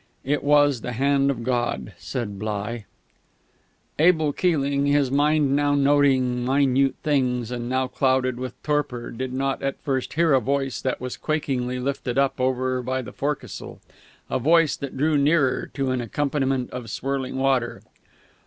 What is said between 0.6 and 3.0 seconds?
the Hand of God, said Bligh....